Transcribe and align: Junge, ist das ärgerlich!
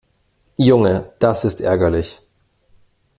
Junge, 0.57 0.93
ist 1.21 1.43
das 1.43 1.61
ärgerlich! 1.61 2.21